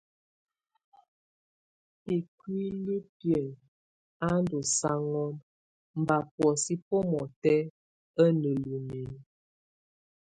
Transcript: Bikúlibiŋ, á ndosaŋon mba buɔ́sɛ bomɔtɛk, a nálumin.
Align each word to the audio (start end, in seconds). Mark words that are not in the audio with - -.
Bikúlibiŋ, 2.03 3.45
á 4.27 4.29
ndosaŋon 4.41 5.31
mba 5.99 6.17
buɔ́sɛ 6.33 6.73
bomɔtɛk, 6.87 7.65
a 8.21 8.23
nálumin. 8.41 9.11